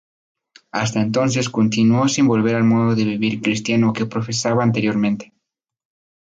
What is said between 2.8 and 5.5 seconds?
de vivir cristiano que profesaba anteriormente.